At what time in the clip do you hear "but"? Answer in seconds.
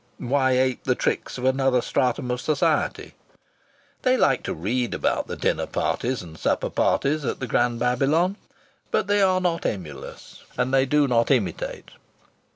8.89-9.05